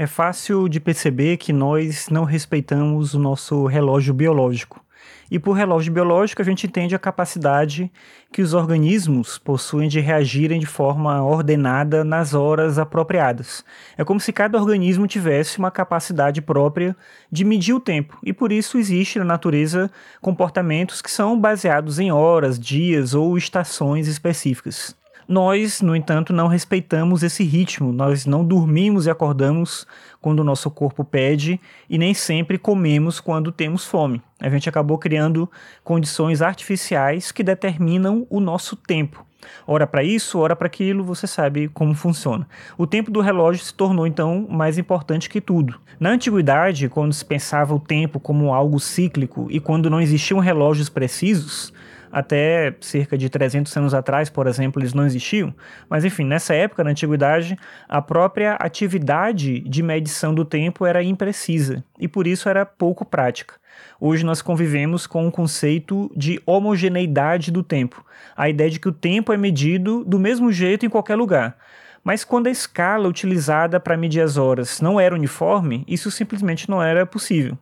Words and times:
É 0.00 0.06
fácil 0.06 0.68
de 0.68 0.78
perceber 0.78 1.38
que 1.38 1.52
nós 1.52 2.08
não 2.08 2.22
respeitamos 2.22 3.14
o 3.14 3.18
nosso 3.18 3.66
relógio 3.66 4.14
biológico. 4.14 4.80
E 5.28 5.40
por 5.40 5.54
relógio 5.54 5.92
biológico, 5.92 6.40
a 6.40 6.44
gente 6.44 6.68
entende 6.68 6.94
a 6.94 7.00
capacidade 7.00 7.90
que 8.32 8.40
os 8.40 8.54
organismos 8.54 9.38
possuem 9.38 9.88
de 9.88 9.98
reagirem 9.98 10.60
de 10.60 10.66
forma 10.66 11.20
ordenada 11.24 12.04
nas 12.04 12.32
horas 12.32 12.78
apropriadas. 12.78 13.64
É 13.96 14.04
como 14.04 14.20
se 14.20 14.32
cada 14.32 14.56
organismo 14.56 15.08
tivesse 15.08 15.58
uma 15.58 15.70
capacidade 15.70 16.40
própria 16.40 16.96
de 17.28 17.44
medir 17.44 17.74
o 17.74 17.80
tempo, 17.80 18.16
e 18.22 18.32
por 18.32 18.52
isso 18.52 18.78
existe 18.78 19.18
na 19.18 19.24
natureza 19.24 19.90
comportamentos 20.20 21.02
que 21.02 21.10
são 21.10 21.36
baseados 21.36 21.98
em 21.98 22.12
horas, 22.12 22.56
dias 22.56 23.14
ou 23.14 23.36
estações 23.36 24.06
específicas. 24.06 24.96
Nós, 25.28 25.82
no 25.82 25.94
entanto, 25.94 26.32
não 26.32 26.46
respeitamos 26.46 27.22
esse 27.22 27.44
ritmo, 27.44 27.92
nós 27.92 28.24
não 28.24 28.42
dormimos 28.42 29.04
e 29.04 29.10
acordamos 29.10 29.86
quando 30.22 30.40
o 30.40 30.44
nosso 30.44 30.70
corpo 30.70 31.04
pede 31.04 31.60
e 31.86 31.98
nem 31.98 32.14
sempre 32.14 32.56
comemos 32.56 33.20
quando 33.20 33.52
temos 33.52 33.84
fome. 33.84 34.22
A 34.40 34.48
gente 34.48 34.70
acabou 34.70 34.96
criando 34.96 35.46
condições 35.84 36.40
artificiais 36.40 37.30
que 37.30 37.42
determinam 37.42 38.26
o 38.30 38.40
nosso 38.40 38.74
tempo. 38.74 39.22
Ora 39.66 39.86
para 39.86 40.02
isso, 40.02 40.38
ora 40.38 40.56
para 40.56 40.66
aquilo, 40.66 41.04
você 41.04 41.26
sabe 41.26 41.68
como 41.68 41.94
funciona. 41.94 42.48
O 42.78 42.86
tempo 42.86 43.10
do 43.10 43.20
relógio 43.20 43.62
se 43.62 43.74
tornou 43.74 44.06
então 44.06 44.46
mais 44.48 44.78
importante 44.78 45.28
que 45.28 45.42
tudo. 45.42 45.78
Na 46.00 46.08
antiguidade, 46.08 46.88
quando 46.88 47.12
se 47.12 47.24
pensava 47.24 47.74
o 47.74 47.80
tempo 47.80 48.18
como 48.18 48.54
algo 48.54 48.80
cíclico 48.80 49.46
e 49.50 49.60
quando 49.60 49.90
não 49.90 50.00
existiam 50.00 50.40
relógios 50.40 50.88
precisos, 50.88 51.70
até 52.10 52.74
cerca 52.80 53.16
de 53.16 53.28
300 53.28 53.74
anos 53.76 53.94
atrás, 53.94 54.28
por 54.30 54.46
exemplo, 54.46 54.80
eles 54.80 54.94
não 54.94 55.06
existiam. 55.06 55.54
Mas 55.88 56.04
enfim, 56.04 56.24
nessa 56.24 56.54
época, 56.54 56.84
na 56.84 56.90
antiguidade, 56.90 57.56
a 57.88 58.00
própria 58.00 58.54
atividade 58.54 59.60
de 59.60 59.82
medição 59.82 60.34
do 60.34 60.44
tempo 60.44 60.86
era 60.86 61.02
imprecisa 61.02 61.84
e 61.98 62.08
por 62.08 62.26
isso 62.26 62.48
era 62.48 62.64
pouco 62.64 63.04
prática. 63.04 63.54
Hoje 64.00 64.24
nós 64.24 64.42
convivemos 64.42 65.06
com 65.06 65.26
o 65.26 65.32
conceito 65.32 66.10
de 66.16 66.40
homogeneidade 66.44 67.50
do 67.50 67.62
tempo, 67.62 68.04
a 68.36 68.48
ideia 68.48 68.70
de 68.70 68.80
que 68.80 68.88
o 68.88 68.92
tempo 68.92 69.32
é 69.32 69.36
medido 69.36 70.04
do 70.04 70.18
mesmo 70.18 70.52
jeito 70.52 70.86
em 70.86 70.88
qualquer 70.88 71.16
lugar. 71.16 71.56
Mas 72.02 72.24
quando 72.24 72.46
a 72.46 72.50
escala 72.50 73.08
utilizada 73.08 73.78
para 73.78 73.96
medir 73.96 74.20
as 74.20 74.36
horas 74.36 74.80
não 74.80 74.98
era 74.98 75.14
uniforme, 75.14 75.84
isso 75.86 76.10
simplesmente 76.10 76.70
não 76.70 76.82
era 76.82 77.04
possível. 77.04 77.58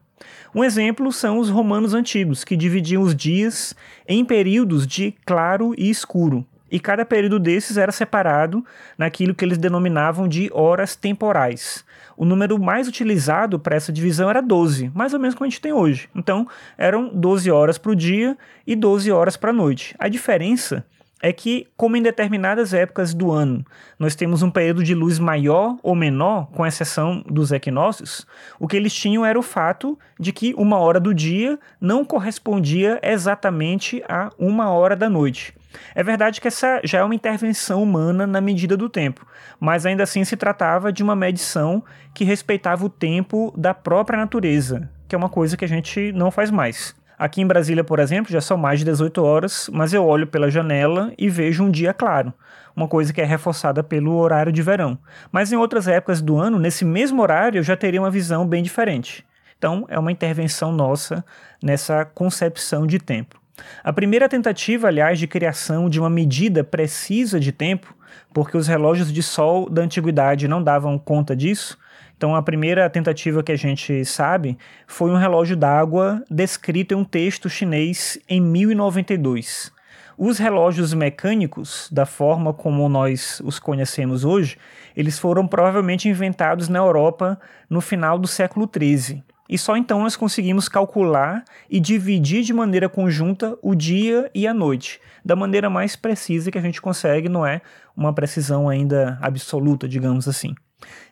Um 0.54 0.64
exemplo 0.64 1.12
são 1.12 1.38
os 1.38 1.50
romanos 1.50 1.94
antigos, 1.94 2.44
que 2.44 2.56
dividiam 2.56 3.02
os 3.02 3.14
dias 3.14 3.74
em 4.08 4.24
períodos 4.24 4.86
de 4.86 5.14
claro 5.24 5.74
e 5.76 5.90
escuro. 5.90 6.46
E 6.70 6.80
cada 6.80 7.04
período 7.04 7.38
desses 7.38 7.76
era 7.76 7.92
separado 7.92 8.64
naquilo 8.98 9.34
que 9.34 9.44
eles 9.44 9.58
denominavam 9.58 10.26
de 10.26 10.50
horas 10.52 10.96
temporais. 10.96 11.84
O 12.16 12.24
número 12.24 12.58
mais 12.58 12.88
utilizado 12.88 13.58
para 13.58 13.76
essa 13.76 13.92
divisão 13.92 14.28
era 14.28 14.40
12, 14.40 14.90
mais 14.94 15.14
ou 15.14 15.20
menos 15.20 15.34
como 15.34 15.46
a 15.46 15.50
gente 15.50 15.60
tem 15.60 15.72
hoje. 15.72 16.08
Então, 16.14 16.48
eram 16.76 17.08
12 17.08 17.50
horas 17.50 17.78
para 17.78 17.92
o 17.92 17.96
dia 17.96 18.36
e 18.66 18.74
12 18.74 19.12
horas 19.12 19.36
para 19.36 19.50
a 19.50 19.52
noite. 19.52 19.94
A 19.98 20.08
diferença 20.08 20.84
é 21.22 21.32
que, 21.32 21.66
como 21.76 21.96
em 21.96 22.02
determinadas 22.02 22.74
épocas 22.74 23.14
do 23.14 23.32
ano 23.32 23.64
nós 23.98 24.14
temos 24.14 24.42
um 24.42 24.50
período 24.50 24.84
de 24.84 24.94
luz 24.94 25.18
maior 25.18 25.76
ou 25.82 25.94
menor, 25.94 26.46
com 26.52 26.66
exceção 26.66 27.24
dos 27.28 27.52
equinócios, 27.52 28.26
o 28.58 28.68
que 28.68 28.76
eles 28.76 28.92
tinham 28.92 29.24
era 29.24 29.38
o 29.38 29.42
fato 29.42 29.98
de 30.20 30.32
que 30.32 30.54
uma 30.56 30.78
hora 30.78 31.00
do 31.00 31.14
dia 31.14 31.58
não 31.80 32.04
correspondia 32.04 33.00
exatamente 33.02 34.02
a 34.08 34.30
uma 34.38 34.70
hora 34.70 34.94
da 34.94 35.08
noite. 35.08 35.54
É 35.94 36.02
verdade 36.02 36.40
que 36.40 36.48
essa 36.48 36.80
já 36.84 36.98
é 36.98 37.04
uma 37.04 37.14
intervenção 37.14 37.82
humana 37.82 38.26
na 38.26 38.40
medida 38.40 38.76
do 38.76 38.88
tempo, 38.88 39.26
mas 39.60 39.84
ainda 39.84 40.02
assim 40.02 40.24
se 40.24 40.36
tratava 40.36 40.92
de 40.92 41.02
uma 41.02 41.16
medição 41.16 41.82
que 42.14 42.24
respeitava 42.24 42.84
o 42.84 42.90
tempo 42.90 43.52
da 43.56 43.74
própria 43.74 44.18
natureza, 44.18 44.88
que 45.08 45.14
é 45.14 45.18
uma 45.18 45.28
coisa 45.28 45.56
que 45.56 45.64
a 45.64 45.68
gente 45.68 46.12
não 46.12 46.30
faz 46.30 46.50
mais. 46.50 46.94
Aqui 47.18 47.40
em 47.40 47.46
Brasília, 47.46 47.82
por 47.82 47.98
exemplo, 47.98 48.30
já 48.30 48.40
são 48.40 48.58
mais 48.58 48.80
de 48.80 48.84
18 48.84 49.24
horas, 49.24 49.70
mas 49.72 49.94
eu 49.94 50.04
olho 50.04 50.26
pela 50.26 50.50
janela 50.50 51.12
e 51.16 51.30
vejo 51.30 51.64
um 51.64 51.70
dia 51.70 51.94
claro, 51.94 52.32
uma 52.74 52.86
coisa 52.86 53.12
que 53.12 53.22
é 53.22 53.24
reforçada 53.24 53.82
pelo 53.82 54.16
horário 54.16 54.52
de 54.52 54.60
verão. 54.62 54.98
Mas 55.32 55.50
em 55.50 55.56
outras 55.56 55.88
épocas 55.88 56.20
do 56.20 56.36
ano, 56.36 56.58
nesse 56.58 56.84
mesmo 56.84 57.22
horário, 57.22 57.58
eu 57.58 57.62
já 57.62 57.74
teria 57.74 58.00
uma 58.00 58.10
visão 58.10 58.46
bem 58.46 58.62
diferente. 58.62 59.24
Então, 59.56 59.86
é 59.88 59.98
uma 59.98 60.12
intervenção 60.12 60.70
nossa 60.70 61.24
nessa 61.62 62.04
concepção 62.04 62.86
de 62.86 62.98
tempo. 62.98 63.40
A 63.82 63.92
primeira 63.94 64.28
tentativa, 64.28 64.88
aliás, 64.88 65.18
de 65.18 65.26
criação 65.26 65.88
de 65.88 65.98
uma 65.98 66.10
medida 66.10 66.62
precisa 66.62 67.40
de 67.40 67.50
tempo, 67.50 67.95
porque 68.32 68.56
os 68.56 68.66
relógios 68.66 69.12
de 69.12 69.22
sol 69.22 69.68
da 69.68 69.82
antiguidade 69.82 70.48
não 70.48 70.62
davam 70.62 70.98
conta 70.98 71.34
disso, 71.34 71.78
então, 72.16 72.34
a 72.34 72.40
primeira 72.40 72.88
tentativa 72.88 73.42
que 73.42 73.52
a 73.52 73.56
gente 73.56 74.02
sabe 74.06 74.56
foi 74.86 75.10
um 75.10 75.18
relógio 75.18 75.54
d'água 75.54 76.24
descrito 76.30 76.94
em 76.94 76.96
um 76.96 77.04
texto 77.04 77.50
chinês 77.50 78.18
em 78.26 78.40
1092. 78.40 79.70
Os 80.16 80.38
relógios 80.38 80.94
mecânicos, 80.94 81.90
da 81.92 82.06
forma 82.06 82.54
como 82.54 82.88
nós 82.88 83.42
os 83.44 83.58
conhecemos 83.58 84.24
hoje, 84.24 84.56
eles 84.96 85.18
foram 85.18 85.46
provavelmente 85.46 86.08
inventados 86.08 86.70
na 86.70 86.78
Europa 86.78 87.38
no 87.68 87.82
final 87.82 88.18
do 88.18 88.26
século 88.26 88.66
XIII. 88.66 89.22
E 89.48 89.56
só 89.56 89.76
então 89.76 90.02
nós 90.02 90.16
conseguimos 90.16 90.68
calcular 90.68 91.44
e 91.70 91.78
dividir 91.78 92.42
de 92.42 92.52
maneira 92.52 92.88
conjunta 92.88 93.56
o 93.62 93.74
dia 93.74 94.30
e 94.34 94.46
a 94.46 94.54
noite, 94.54 95.00
da 95.24 95.36
maneira 95.36 95.70
mais 95.70 95.96
precisa 95.96 96.50
que 96.50 96.58
a 96.58 96.62
gente 96.62 96.80
consegue, 96.80 97.28
não 97.28 97.46
é 97.46 97.60
uma 97.96 98.12
precisão 98.12 98.68
ainda 98.68 99.18
absoluta, 99.20 99.88
digamos 99.88 100.28
assim. 100.28 100.54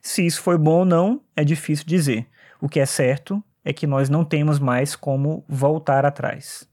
Se 0.03 0.25
isso 0.25 0.43
foi 0.43 0.59
bom 0.59 0.81
ou 0.81 0.85
não, 0.85 1.21
é 1.37 1.45
difícil 1.45 1.85
dizer. 1.87 2.27
O 2.61 2.69
que 2.69 2.81
é 2.81 2.87
certo 2.87 3.43
é 3.65 3.73
que 3.73 3.87
nós 3.87 4.09
não 4.09 4.25
temos 4.25 4.59
mais 4.59 4.95
como 4.95 5.45
voltar 5.49 6.05
atrás. 6.05 6.69